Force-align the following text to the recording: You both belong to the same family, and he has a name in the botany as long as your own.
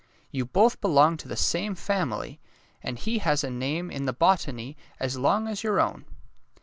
You 0.31 0.45
both 0.47 0.81
belong 0.81 1.17
to 1.17 1.27
the 1.27 1.35
same 1.35 1.75
family, 1.75 2.39
and 2.81 2.97
he 2.97 3.19
has 3.19 3.43
a 3.43 3.51
name 3.51 3.91
in 3.91 4.05
the 4.05 4.13
botany 4.13 4.75
as 4.99 5.15
long 5.15 5.47
as 5.47 5.63
your 5.63 5.79
own. 5.79 6.05